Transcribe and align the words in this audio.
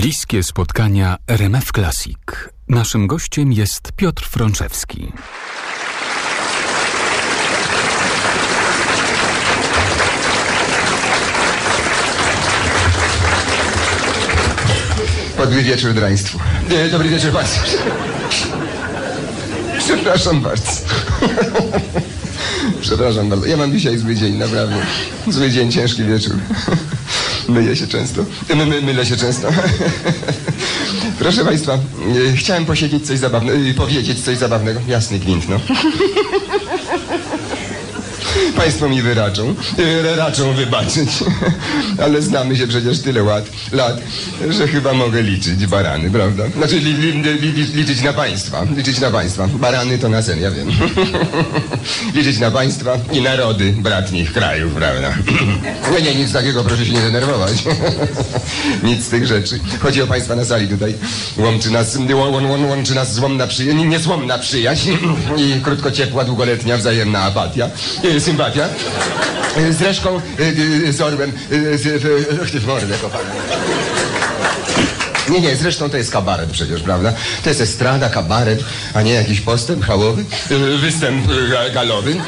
Bliskie 0.00 0.42
spotkania 0.42 1.16
RMF 1.26 1.72
Classic. 1.72 2.18
Naszym 2.68 3.06
gościem 3.06 3.52
jest 3.52 3.92
Piotr 3.96 4.28
Frączewski. 4.28 5.12
Dobry 15.38 15.62
wieczór 15.62 15.92
draństwu. 15.94 16.38
Nie, 16.70 16.88
dobry 16.88 17.08
wieczór 17.08 17.32
Państwu. 17.32 17.66
Przepraszam 19.78 20.40
bardzo. 20.40 20.72
Przepraszam 22.80 23.28
bardzo. 23.28 23.46
Ja 23.46 23.56
mam 23.56 23.72
dzisiaj 23.72 23.98
zły 23.98 24.14
dzień, 24.14 24.36
naprawdę. 24.36 24.76
Zły 25.28 25.50
dzień, 25.50 25.72
ciężki 25.72 26.04
wieczór. 26.04 26.36
Myję 27.50 27.76
się 27.76 27.86
często. 27.86 28.24
My, 28.56 28.66
my, 28.66 28.82
mylę 28.82 29.06
się 29.06 29.16
często. 29.16 29.48
Proszę 31.18 31.44
Państwa, 31.44 31.72
e, 31.74 32.36
chciałem 32.36 32.64
posiedzieć 32.64 33.06
coś 33.06 33.18
zabawnego, 33.18 33.58
e, 33.70 33.74
powiedzieć 33.74 34.24
coś 34.24 34.38
zabawnego. 34.38 34.80
Jasny 34.88 35.18
gwint, 35.18 35.48
no. 35.48 35.60
Państwo 38.56 38.88
mi 38.88 39.02
wyraczą, 39.02 39.54
e, 39.78 40.16
raczą 40.16 40.52
wybaczyć, 40.52 41.10
ale 42.04 42.22
znamy 42.22 42.56
się 42.56 42.66
przecież 42.66 43.00
tyle 43.00 43.22
lat, 43.22 43.44
lat, 43.72 44.00
że 44.50 44.68
chyba 44.68 44.92
mogę 44.92 45.22
liczyć 45.22 45.66
barany, 45.66 46.10
prawda? 46.10 46.44
Znaczy 46.56 46.78
li, 46.78 46.92
li, 46.92 47.12
li, 47.12 47.52
liczyć 47.74 48.02
na 48.02 48.12
państwa, 48.12 48.66
liczyć 48.76 49.00
na 49.00 49.10
państwa. 49.10 49.48
Barany 49.48 49.98
to 49.98 50.08
na 50.08 50.22
sen, 50.22 50.40
ja 50.40 50.50
wiem. 50.50 50.68
liczyć 52.16 52.38
na 52.38 52.50
państwa 52.50 52.96
i 53.12 53.20
narody 53.20 53.74
bratnich 53.78 54.32
krajów, 54.32 54.74
prawda? 54.74 55.14
nie, 55.92 56.02
nie, 56.02 56.14
nic 56.14 56.32
takiego, 56.32 56.64
proszę 56.64 56.86
się 56.86 56.92
nie 56.92 57.00
denerwować. 57.00 57.52
nic 58.82 59.04
z 59.04 59.08
tych 59.08 59.26
rzeczy. 59.26 59.60
Chodzi 59.80 60.02
o 60.02 60.06
państwa 60.06 60.36
na 60.36 60.44
sali 60.44 60.68
tutaj. 60.68 60.94
Łączy 61.38 61.70
nas, 61.70 61.98
łą, 62.14 62.48
łą, 62.48 62.66
łączy 62.66 62.94
nas 62.94 63.14
złomna 63.14 63.46
przyjaźń, 63.46 63.84
niezłomna 63.84 64.38
przyjaźń 64.38 64.90
i 65.36 65.60
krótko 65.60 65.90
ciepła, 65.90 66.24
długoletnia 66.24 66.76
wzajemna 66.76 67.22
apatia. 67.22 67.70
E, 68.04 68.20
sympatia. 68.30 68.68
E, 69.56 69.72
Zresztą 69.72 70.16
e, 70.16 70.88
e, 70.88 70.92
z 70.92 71.00
orłem, 71.00 71.32
z, 71.50 72.02
w, 72.02 72.60
w 72.60 72.66
mordę 72.66 72.98
kopany. 72.98 73.24
Nie, 75.28 75.40
nie, 75.40 75.56
zresztą 75.56 75.90
to 75.90 75.96
jest 75.96 76.10
kabaret 76.10 76.50
przecież, 76.50 76.82
prawda? 76.82 77.12
To 77.42 77.48
jest 77.48 77.60
estrada, 77.60 78.08
kabaret, 78.08 78.64
a 78.94 79.02
nie 79.02 79.12
jakiś 79.12 79.40
postęp 79.40 79.84
hałowy, 79.84 80.24
występ 80.80 81.26
galowy. 81.74 82.16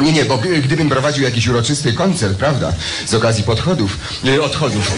Nie, 0.00 0.12
nie, 0.12 0.24
bo 0.24 0.38
gdybym 0.38 0.88
prowadził 0.88 1.24
jakiś 1.24 1.48
uroczysty 1.48 1.92
koncert, 1.92 2.36
prawda, 2.38 2.72
z 3.06 3.14
okazji 3.14 3.44
podchodów, 3.44 3.98
odchodów, 4.42 4.92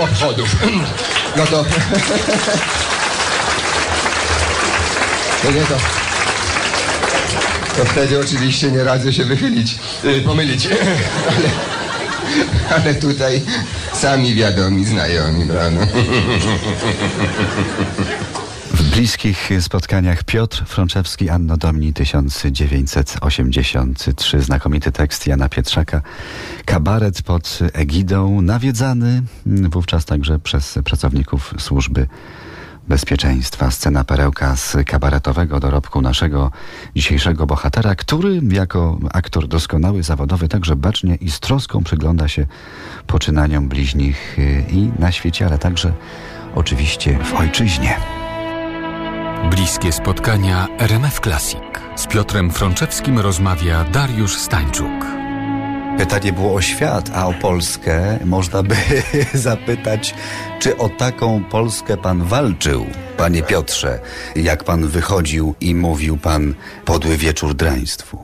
obchodów, 0.00 0.56
no 1.36 1.46
to... 1.46 1.64
To 5.42 5.50
nie 5.50 5.60
to... 5.60 6.03
To 7.76 7.84
wtedy 7.84 8.20
oczywiście 8.20 8.70
nie 8.70 8.84
radzę 8.84 9.12
się 9.12 9.24
wychylić, 9.24 9.78
y, 10.04 10.20
pomylić, 10.20 10.68
ale, 11.28 11.48
ale 12.76 12.94
tutaj 12.94 13.42
sami 13.92 14.34
wiadomi, 14.34 14.84
znajomi, 14.84 15.46
prawda? 15.46 15.86
W 18.70 18.82
bliskich 18.90 19.50
spotkaniach 19.60 20.24
Piotr 20.24 20.64
Frączewski, 20.66 21.30
Anno 21.30 21.56
Domini 21.56 21.92
1983, 21.92 24.40
znakomity 24.40 24.92
tekst 24.92 25.26
Jana 25.26 25.48
Pietrzaka, 25.48 26.02
kabaret 26.64 27.22
pod 27.22 27.58
egidą, 27.72 28.42
nawiedzany 28.42 29.22
wówczas 29.46 30.04
także 30.04 30.38
przez 30.38 30.78
pracowników 30.84 31.54
służby 31.58 32.06
bezpieczeństwa. 32.88 33.70
Scena 33.70 34.04
perełka 34.04 34.56
z 34.56 34.76
kabaretowego 34.86 35.60
dorobku 35.60 36.02
naszego 36.02 36.50
dzisiejszego 36.96 37.46
bohatera, 37.46 37.94
który 37.94 38.40
jako 38.50 38.98
aktor 39.12 39.48
doskonały, 39.48 40.02
zawodowy 40.02 40.48
także 40.48 40.76
bacznie 40.76 41.14
i 41.14 41.30
z 41.30 41.40
troską 41.40 41.84
przygląda 41.84 42.28
się 42.28 42.46
poczynaniom 43.06 43.68
bliźnich 43.68 44.38
y, 44.38 44.64
i 44.70 44.90
na 44.98 45.12
świecie, 45.12 45.46
ale 45.46 45.58
także 45.58 45.92
oczywiście 46.54 47.18
w 47.24 47.34
ojczyźnie. 47.34 47.96
Bliskie 49.50 49.92
spotkania 49.92 50.68
RMF 50.78 51.20
Classic. 51.20 51.60
Z 51.96 52.06
Piotrem 52.06 52.50
Frączewskim 52.50 53.18
rozmawia 53.18 53.84
Dariusz 53.84 54.36
Stańczuk. 54.36 55.23
Pytanie 55.98 56.32
było 56.32 56.54
o 56.54 56.60
świat, 56.60 57.10
a 57.14 57.26
o 57.26 57.32
Polskę 57.32 58.18
można 58.24 58.62
by 58.62 58.76
zapytać, 59.34 60.14
czy 60.58 60.76
o 60.76 60.88
taką 60.88 61.44
Polskę 61.44 61.96
pan 61.96 62.22
walczył, 62.22 62.86
panie 63.16 63.42
Piotrze, 63.42 64.00
jak 64.36 64.64
pan 64.64 64.88
wychodził 64.88 65.54
i 65.60 65.74
mówił 65.74 66.16
pan 66.16 66.54
podły 66.84 67.16
wieczór 67.16 67.54
draństwu. 67.54 68.22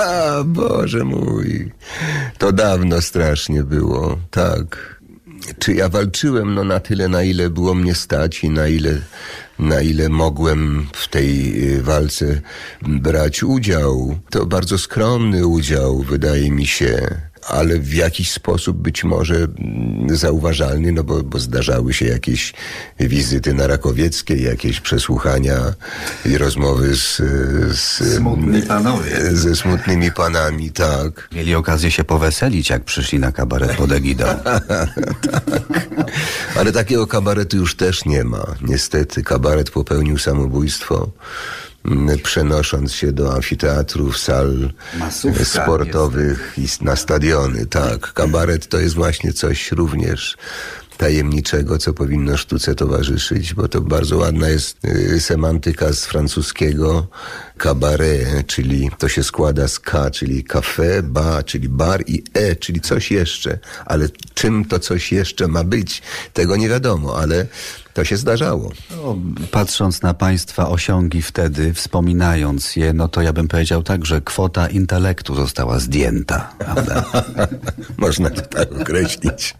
Boże 0.44 1.04
mój, 1.04 1.72
to 2.38 2.52
dawno 2.52 3.00
strasznie 3.00 3.64
było, 3.64 4.16
tak. 4.30 4.91
Czy 5.58 5.74
ja 5.74 5.88
walczyłem, 5.88 6.54
no 6.54 6.64
na 6.64 6.80
tyle, 6.80 7.08
na 7.08 7.22
ile 7.22 7.50
było 7.50 7.74
mnie 7.74 7.94
stać 7.94 8.44
i 8.44 8.50
na 8.50 8.68
ile, 8.68 9.00
na 9.58 9.80
ile 9.80 10.08
mogłem 10.08 10.86
w 10.92 11.08
tej 11.08 11.62
y, 11.76 11.82
walce 11.82 12.40
brać 12.82 13.42
udział. 13.42 14.18
To 14.30 14.46
bardzo 14.46 14.78
skromny 14.78 15.46
udział, 15.46 15.98
wydaje 15.98 16.50
mi 16.50 16.66
się. 16.66 17.22
Ale 17.48 17.78
w 17.78 17.94
jakiś 17.94 18.32
sposób 18.32 18.76
być 18.76 19.04
może 19.04 19.34
mm, 19.34 20.16
zauważalny, 20.16 20.92
no 20.92 21.04
bo, 21.04 21.22
bo 21.22 21.38
zdarzały 21.38 21.94
się 21.94 22.06
jakieś 22.06 22.52
wizyty 23.00 23.54
na 23.54 23.66
Rakowieckiej, 23.66 24.42
jakieś 24.42 24.80
przesłuchania 24.80 25.58
i 26.26 26.38
rozmowy 26.38 26.96
z, 26.96 27.16
z 27.76 28.16
Smutni 28.16 28.62
panowie. 28.62 29.36
ze 29.36 29.56
smutnymi 29.56 30.12
panami, 30.12 30.70
tak. 30.70 31.28
Mieli 31.32 31.54
okazję 31.54 31.90
się 31.90 32.04
poweselić, 32.04 32.70
jak 32.70 32.84
przyszli 32.84 33.18
na 33.18 33.32
kabaret 33.32 33.76
pod 33.76 33.92
egidą. 33.92 34.24
Ale 36.58 36.72
takiego 36.72 37.06
kabaretu 37.06 37.56
już 37.56 37.76
też 37.76 38.04
nie 38.04 38.24
ma. 38.24 38.44
Niestety, 38.62 39.22
kabaret 39.22 39.70
popełnił 39.70 40.18
samobójstwo, 40.18 41.10
przenosząc 42.22 42.92
się 42.92 43.12
do 43.12 43.34
amfiteatrów, 43.34 44.18
sal 44.18 44.70
Masówka, 44.98 45.44
sportowych 45.44 46.54
i 46.58 46.84
na 46.84 46.96
stadiony. 46.96 47.66
Tak, 47.66 48.12
kabaret 48.12 48.68
to 48.68 48.80
jest 48.80 48.94
właśnie 48.94 49.32
coś 49.32 49.72
również 49.72 50.36
tajemniczego, 50.96 51.78
co 51.78 51.94
powinno 51.94 52.36
sztuce 52.36 52.74
towarzyszyć, 52.74 53.54
bo 53.54 53.68
to 53.68 53.80
bardzo 53.80 54.16
ładna 54.16 54.48
jest 54.48 54.84
y, 54.84 55.20
semantyka 55.20 55.92
z 55.92 56.04
francuskiego 56.04 57.06
cabaret, 57.58 58.46
czyli 58.46 58.90
to 58.98 59.08
się 59.08 59.22
składa 59.22 59.68
z 59.68 59.78
K, 59.78 60.10
czyli 60.10 60.44
café, 60.44 61.02
ba, 61.02 61.42
czyli 61.42 61.68
bar 61.68 62.04
i 62.06 62.24
E, 62.34 62.56
czyli 62.56 62.80
coś 62.80 63.10
jeszcze. 63.10 63.58
Ale 63.86 64.08
czym 64.34 64.64
to 64.64 64.78
coś 64.78 65.12
jeszcze 65.12 65.48
ma 65.48 65.64
być, 65.64 66.02
tego 66.32 66.56
nie 66.56 66.68
wiadomo, 66.68 67.18
ale 67.18 67.46
to 67.94 68.04
się 68.04 68.16
zdarzało. 68.16 68.72
No, 68.90 69.16
patrząc 69.50 70.02
na 70.02 70.14
państwa 70.14 70.68
osiągi 70.68 71.22
wtedy, 71.22 71.74
wspominając 71.74 72.76
je, 72.76 72.92
no 72.92 73.08
to 73.08 73.22
ja 73.22 73.32
bym 73.32 73.48
powiedział 73.48 73.82
tak, 73.82 74.06
że 74.06 74.20
kwota 74.20 74.68
intelektu 74.68 75.34
została 75.34 75.78
zdjęta. 75.78 76.54
Prawda? 76.58 77.04
Można 77.98 78.30
to 78.30 78.40
tak 78.42 78.72
określić. 78.80 79.54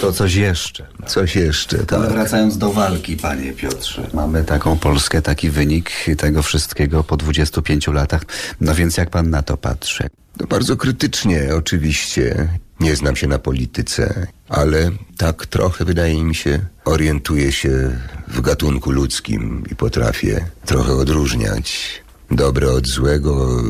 To 0.00 0.12
coś 0.12 0.34
jeszcze. 0.34 0.86
Coś 1.06 1.36
jeszcze, 1.36 1.76
Ale 1.76 1.86
tak. 1.86 2.12
wracając 2.12 2.58
do 2.58 2.72
walki, 2.72 3.16
panie 3.16 3.52
Piotrze. 3.52 4.06
Mamy 4.14 4.44
taką 4.44 4.78
Polskę, 4.78 5.22
taki 5.22 5.50
wynik 5.50 5.90
tego 6.18 6.42
wszystkiego 6.42 7.04
po 7.04 7.16
25 7.16 7.88
latach. 7.88 8.22
No 8.60 8.74
więc 8.74 8.96
jak 8.96 9.10
pan 9.10 9.30
na 9.30 9.42
to 9.42 9.56
patrzy? 9.56 10.08
No 10.40 10.46
bardzo 10.46 10.76
krytycznie, 10.76 11.48
oczywiście. 11.56 12.48
Nie 12.80 12.96
znam 12.96 13.16
się 13.16 13.26
na 13.26 13.38
polityce, 13.38 14.26
ale 14.50 14.90
tak 15.16 15.46
trochę, 15.46 15.84
wydaje 15.84 16.24
mi 16.24 16.34
się, 16.34 16.60
orientuję 16.84 17.52
się 17.52 17.98
w 18.28 18.40
gatunku 18.40 18.90
ludzkim 18.90 19.64
i 19.70 19.76
potrafię 19.76 20.46
trochę 20.64 20.92
odróżniać 20.92 22.00
dobre 22.30 22.70
od 22.70 22.86
złego, 22.86 23.62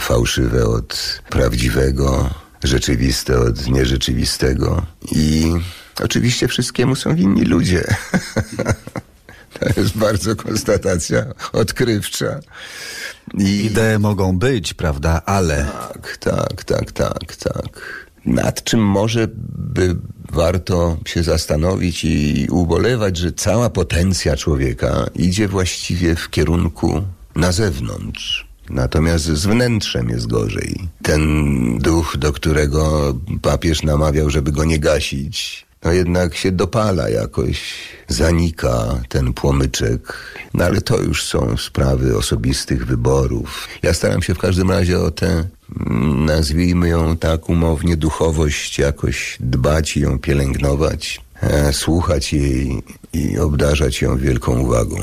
fałszywe 0.00 0.66
od 0.66 1.20
prawdziwego, 1.30 2.30
rzeczywiste 2.64 3.40
od 3.40 3.66
nierzeczywistego. 3.66 4.86
I 5.12 5.52
oczywiście 6.02 6.48
wszystkiemu 6.48 6.96
są 6.96 7.14
winni 7.14 7.44
ludzie. 7.44 7.84
To 9.58 9.80
jest 9.80 9.96
bardzo 9.96 10.36
konstatacja 10.36 11.24
odkrywcza. 11.52 12.40
I 13.38 13.64
Idee 13.64 13.98
mogą 13.98 14.38
być, 14.38 14.74
prawda, 14.74 15.22
ale 15.26 15.66
tak, 15.92 16.16
tak, 16.16 16.64
tak, 16.64 16.92
tak, 16.92 17.36
tak. 17.36 18.06
Nad 18.24 18.64
czym 18.64 18.80
może 18.80 19.28
by 19.58 19.96
warto 20.32 20.96
się 21.06 21.22
zastanowić 21.22 22.04
i 22.04 22.46
ubolewać, 22.50 23.16
że 23.16 23.32
cała 23.32 23.70
potencja 23.70 24.36
człowieka 24.36 25.06
idzie 25.14 25.48
właściwie 25.48 26.14
w 26.16 26.30
kierunku 26.30 27.02
na 27.36 27.52
zewnątrz. 27.52 28.48
Natomiast 28.70 29.24
z 29.24 29.46
wnętrzem 29.46 30.08
jest 30.08 30.26
gorzej. 30.26 30.88
Ten 31.02 31.78
duch, 31.78 32.16
do 32.16 32.32
którego 32.32 33.14
papież 33.42 33.82
namawiał, 33.82 34.30
żeby 34.30 34.52
go 34.52 34.64
nie 34.64 34.78
gasić, 34.78 35.66
no 35.84 35.92
jednak 35.92 36.34
się 36.34 36.52
dopala 36.52 37.08
jakoś, 37.08 37.74
zanika 38.08 39.00
ten 39.08 39.32
płomyczek. 39.32 40.14
No 40.54 40.64
ale 40.64 40.80
to 40.80 41.00
już 41.00 41.24
są 41.24 41.56
sprawy 41.56 42.16
osobistych 42.16 42.86
wyborów. 42.86 43.68
Ja 43.82 43.94
staram 43.94 44.22
się 44.22 44.34
w 44.34 44.38
każdym 44.38 44.70
razie 44.70 44.98
o 44.98 45.10
tę, 45.10 45.44
mm, 45.86 46.24
nazwijmy 46.24 46.88
ją 46.88 47.16
tak 47.16 47.48
umownie, 47.48 47.96
duchowość 47.96 48.78
jakoś 48.78 49.36
dbać 49.40 49.96
i 49.96 50.00
ją 50.00 50.18
pielęgnować, 50.18 51.20
e, 51.40 51.72
słuchać 51.72 52.32
jej 52.32 52.82
i 53.12 53.38
obdarzać 53.38 54.02
ją 54.02 54.16
wielką 54.16 54.58
uwagą. 54.58 54.96